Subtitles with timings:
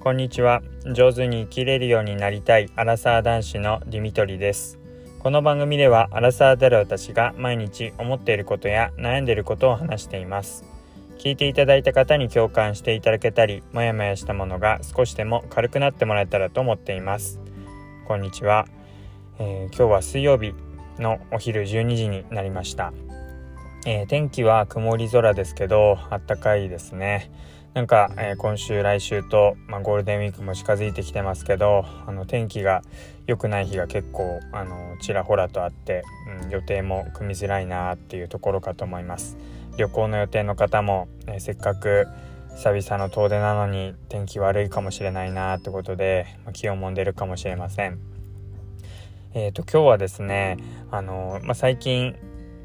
[0.00, 0.62] こんにちは。
[0.94, 4.78] 上手に生きれるようになりたいアラサー男子のディミトリです。
[5.18, 10.64] この番組ではアラサーである私が毎日思っていることや悩んでいることを話しています。
[11.18, 17.40] 聞いていただいた方に共感していただけたりモヤモヤしたものが少しでも軽くなってもらえたらと思っています。
[18.06, 18.66] こんにちは、
[19.40, 20.54] えー、今日は水曜日
[21.00, 22.92] のお昼12時になりました、
[23.90, 27.30] えー、天気は曇り空ですけどあったかいですね。
[27.72, 32.82] なんか、えー、今週来週と、まあ、ゴールデンウィークも近づいてきてますけどあの天気が
[33.26, 36.02] 良くない日が結構あのちらほらとあって、
[36.44, 39.38] うん、予定も組みづらいなっていうところかと思います。
[39.78, 42.08] 旅行の予定の方も、えー、せっかく
[42.56, 47.98] 久々の遠出なのに天気悪いかもしれないなってことで、まあ、気をもんでるかもしれません。
[49.32, 50.58] えーと、今日はですね
[50.90, 52.16] あの、まあ、最近、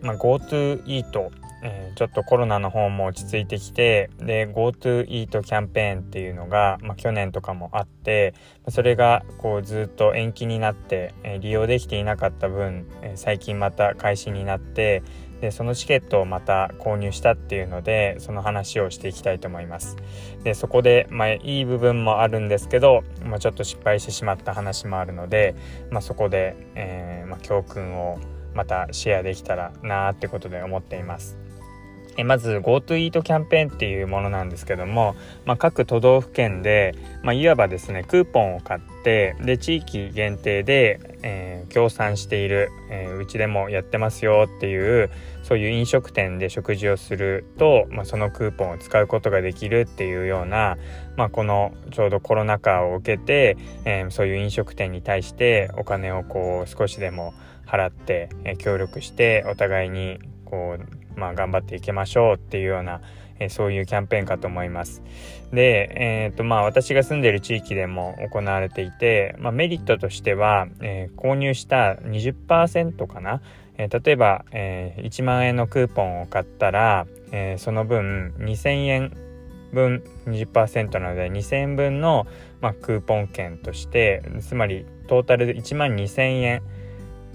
[0.03, 1.31] まあ、GoTo イート
[1.65, 8.33] え、ちょっとコロナの方も落ち着いてきてで GoTo イートキャンペーンっていうのが、まあ、去年とかもあって
[8.67, 15.03] それがこうずっと延期になって、えー、利用できていなかった分、えー、最近また開始になって
[15.39, 19.97] でそのチケットをまた購入したっていうのでその話をしていきたいと思います。
[20.43, 25.55] でそこで、まあ、いい部分もあるんですけど、まあ、ちょっと失敗してしまった話もあるので、
[25.91, 28.19] まあ、そこで、えま教訓を
[28.53, 31.42] またシェアできたらなーってことで思っています。
[32.17, 45.09] えまず GoTo イートキャンペーンっていうものなんですけども、まあ、各都道府県で、まあ、いわばですねクーポンを買ってで地域限定で、えー、協賛している、えー、うちでもやってますよっていう
[45.41, 50.77] そういう飲食店で食事をすると、まあ、そのクーポンを使うことができるっていうような、
[51.17, 57.33] まあ、このちょうどコロナ禍を受けて、えー、そういう飲食店に対してお金をこう少しでも
[57.65, 60.19] 払って、え協力してお互いに
[60.53, 63.01] こうまあ、頑張っていきましょうっていうような、
[63.39, 65.01] え、そういうキャンペーンかと思います。
[65.51, 73.41] で、えーとまあ、私が住んでる地域でも行われていて、まあ、メリットとしては、えー、購入した20%かな、
[73.77, 79.17] えー、例えば、えー、1万円のクーポンを買ったら、えその分2000円
[79.71, 82.27] 分20%なので2000円分の、
[82.61, 86.61] まあ、クーポン券としてつまりトータルで1万2000円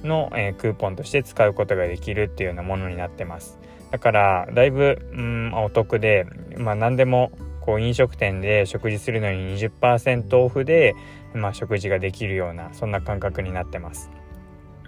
[0.05, 3.59] の、えー、クーポンとして使うことができるっていうようなものになってます。
[3.91, 6.27] だからだいぶ、うん、お得で、
[6.57, 10.95] まあ、何でもこう飲食店で食事するのに20%オフで、
[11.35, 14.11] まあ、食事ができるようなそんな感覚になってます。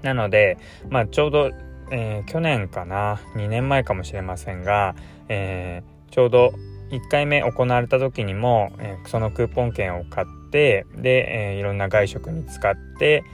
[0.03, 1.51] なので、まあ、ちょうど、
[1.91, 4.95] えー、去年かな？2年前かもしれませんが、
[5.29, 6.53] えー、ちょうど
[6.91, 13.25] 1回目行われた時にも、えー、そのクーポン券を買ってで、えいろんな外食に使って、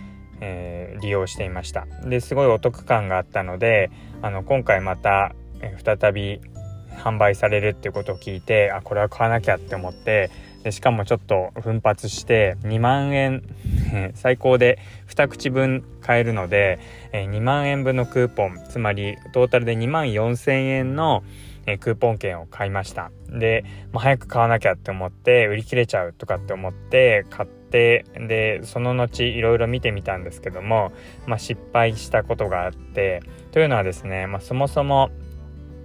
[0.40, 1.86] え利用していました。
[2.04, 3.90] ですごいお得感があったので
[4.22, 6.40] あの今回またえ再び
[6.96, 10.30] 販売されるっていうことを聞いてあこれは買わなきゃって思って
[10.66, 13.42] でしかもちょっと奮発して2万円
[14.14, 16.80] 最高で2口分買えるので、
[17.12, 21.22] え2万円分のクーポンつまりトータルで2万4000円の、
[21.66, 23.12] えクーポン券を買いました。
[23.28, 30.92] で、まあ、早く買わなきゃって思って売り切れちゃうとかって思って買ってでその後いろいろ見てみたんですけども、
[31.26, 33.22] まあ、失敗したことがあって
[33.52, 35.10] というのはですね、まあ、そもそも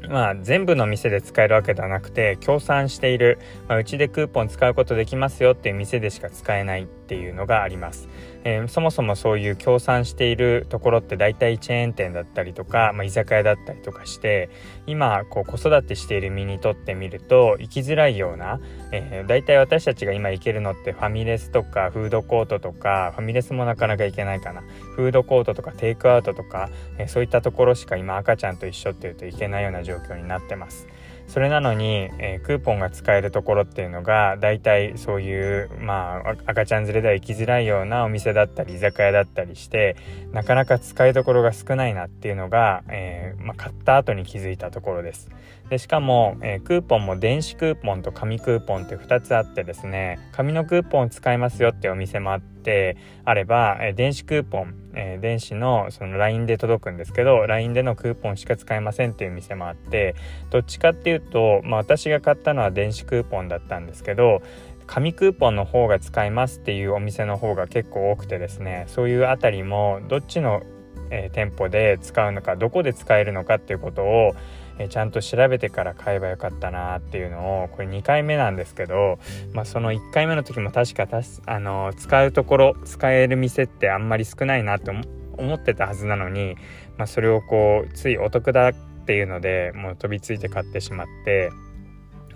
[0.10, 8.10] まあ、全部の店で使えるわけではなくて協賛している、まあ、うちでクーポン使うことできますよっていう店でしか使えないっていうのがあります。
[8.44, 14.50] えー、そもそもそういう協賛しているところって大体チェーン店だったりとか、まあ、居酒屋だったりとかして
[14.88, 18.60] 今こう子育てしている身にとってみると行きづらいような、
[18.92, 24.62] えー、大体私たちが今行けるのってファミレスとかフードコートとかファミレスもなかなか行けないかな
[24.96, 30.88] フードコートとかテイクアウトとか、えー、そういったところしか今赤ちゃんと一緒っていうといけないような状況になってます。
[31.32, 39.96] それなのに、えー、クーポンが使えるところっていうのが大体そういうまあ赤ちゃん連れでは行きづらいようなお店だったり居酒屋だったりして
[40.34, 45.30] なかなか使いどころが少ないなっていうのが、えー、まあ、買った後に気づいたところです。
[45.72, 60.16] でしかも、えー、クーポンも電子クーポンと紙クーポンって2つあってですね紙のクーポンを使いますよってお店もあってあれば、えー、電子クーポン、えー、電子のその LINE で届くんですけど LINE でのクーポンしか使えませんっていう店もあって
[60.50, 64.42] どっちかっていうと、まあ、私が買ったのは電子クーポンだったんですけど
[64.88, 70.64] 紙クーポンの方が使えますっていうお店の方が結構多くてですねそういうあたりもどっちの、
[71.12, 74.36] えー、店舗で使うのかどこで使えるのかっていうことを
[74.82, 79.20] えちゃんと調べてから買えばよかったなっていうのをこれ2回目なんですけど、
[79.54, 81.08] まあ、その1回目の時も確か
[81.46, 84.92] あの使うところ使える店ってあんまり少ないなって
[85.38, 86.56] 思ってたはずなのに、
[86.98, 88.74] まあ、それをこうついお得だっ
[89.06, 91.52] ていうのでもう飛びついて買ってしまって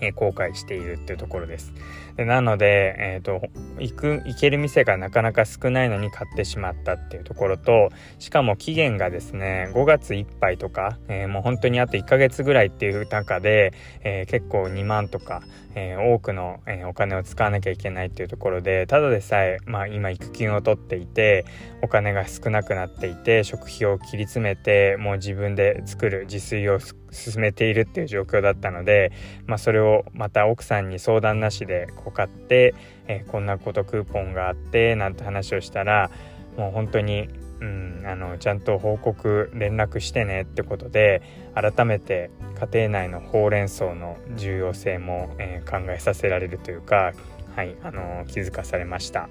[0.01, 1.73] え後悔しているっていうところです。
[2.15, 3.41] でなので、えーと、
[3.77, 7.89] 行く行ける店がなかなか少ないのに買ってしまったっていうところと
[8.19, 15.43] しかも期限がですね5月いっぱいとか、えー、もう本当にあと1ヶ月ぐらいっていう中で、えー、結構2万とか、
[15.75, 21.45] えー、多くの、えお金を使わなきゃいけないっていうところでただでさえ、まあ、今育休を取っていて
[21.81, 26.79] お金が少なくなっていて食費を切り詰めてもう自分で作る自炊を
[27.15, 29.11] 進めているっていう状況だったので、
[29.47, 32.75] まあ、それをまた奥さんに相談なしでこう買って、
[33.07, 36.11] えー、こんなことクーポンがあってなんて話をしたら
[36.57, 37.29] もう本当に、
[37.61, 41.21] うん、あのちゃんと報告連絡してねってことで
[41.55, 42.29] 改めて
[42.71, 47.13] 家庭内のほうれん草の重要性も、えー、考えさせられるというか、
[47.55, 49.29] はいあの気づかされました。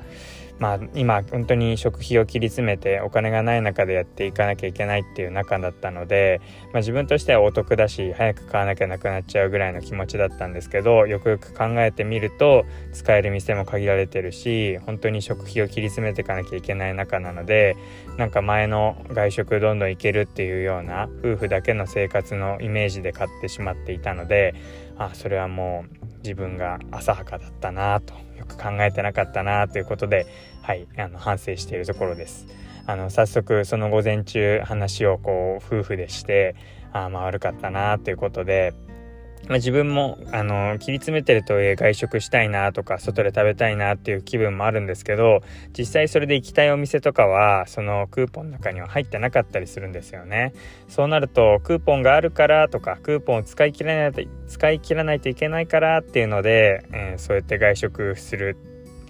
[0.59, 6.41] まあ今本当に食費を切り詰めてお金がない中でやっていかなきゃいけないっていう中だったので、
[6.73, 17.77] まあ、自分としてはお得だし早く買わなきゃなくなっちゃうぐらいの気持ちだったんですけどよくよく考えてみると使える店も限られてるし本当に食費を切り詰めていかなきゃいけない中なので
[18.17, 24.55] なんか前の外食どんどん行けるっていうような夫婦だけの生活のイメージで買ってしまっていたので
[24.97, 30.27] あそれはもう自分が浅はかだったなとよく考えてなかったなということで、
[30.63, 32.47] はい、あの反省しているところです。
[32.87, 36.55] あの早速その午前中話をこう夫婦でして
[36.93, 38.75] あまあ悪かったなということで
[39.49, 45.41] まあ、自分もあの切り詰めてるといえ外食したいなとか外で食べたいなっていう気分もあるんですけど
[45.77, 50.53] 実際それで行きたいお店とかはそのクーポンの中には入ってなかったりするんですよね。
[50.89, 58.57] そうなるとクーポンがあるからとかクーポンを使い切らないと使い切らないといけないからっていうので、えー、そうやって外食する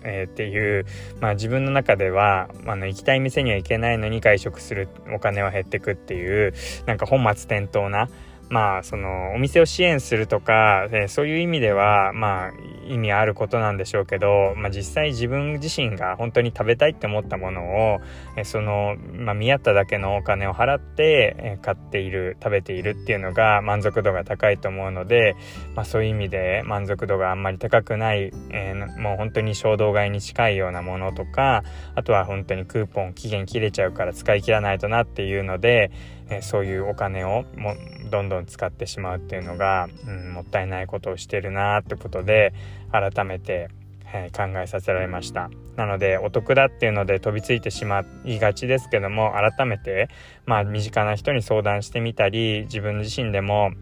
[0.04, 0.86] えー、っていう、
[1.20, 6.52] まあ、自分の中ではあの行きたい店には行けないのに外食するお金は減ってくっていう
[6.86, 8.08] なんか本末転倒な
[8.48, 12.52] まあそのお店を支援するとか、えそういう意味ではまあ
[12.86, 18.00] 意味あることなんでしょうけど、まあ、実際自分自身が本当に食べたいって思ったものを、
[18.36, 25.36] えその、まあ、見合っただけのお金を払って、え買っている食べているっていうのが満足度が高いと思うので、
[25.74, 31.64] まあ、そういう意味で満足度があんまり高くない、えー、もう本当に衝動買いに近いようなものとか
[31.94, 35.90] あとは本当にクーポン期限切れちゃうから使い切らないとなっていうので、
[36.30, 37.74] えそういうお金をも
[38.10, 42.54] どんどん使ってしまうっていうのが、うん、もったいないことをしてるなってことで
[42.90, 43.68] 改めて、
[44.12, 50.08] えー、考えさせられましたなのでお得だっていうので飛びついてしまいがちですけども改めて
[50.46, 53.72] まあ身近な人に相談してみたり自分自身でも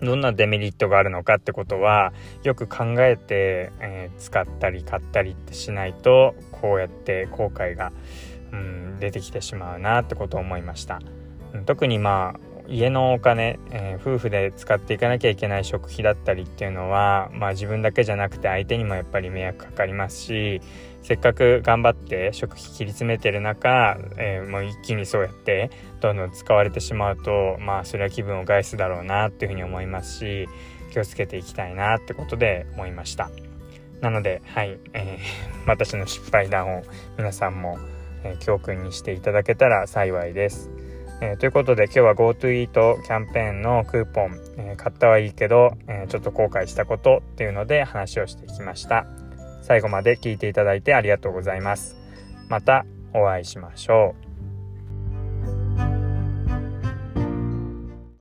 [0.00, 7.92] どんなデメリットがあるのかってことはよく考えて、えー、使ったり買ったりってしないとこうやって後悔が、
[8.52, 11.00] うん、出てきてしまうなってことを思いました。
[11.66, 20.60] 特にまあ家のお金、えー、夫婦で使っていかなきゃいけない食費だったりっていうのは、まあ、自分だけじゃなくて相手にもやっぱり迷惑かかりますし
[21.02, 25.70] せっかく頑張って食費切り詰めてる中、えー、もう一気にそうやって
[26.00, 30.48] どんどん使われてしまうとまあそれは気分を害すだろうなっていうふうに思いますし
[30.90, 33.30] 気をつけていきたいなってことで思いました。
[34.00, 35.18] なのではい、えー、
[35.68, 36.82] 私の失敗談を
[37.18, 37.78] 皆さんも、
[38.22, 40.73] え教訓にしていただけたら幸いです。
[41.20, 49.06] えー、ということで今日は GoToEat キャンペーンのクーポン、えー、買ったはいいけど、えー、ちょっと後悔したことっていうので話をしてきました。
[49.62, 51.96] 最後まで聞いていただいてありがとうございます。
[52.48, 54.33] またお会いしましょう。